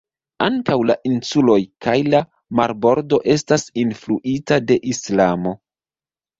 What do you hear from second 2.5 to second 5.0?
marbordo estas influita de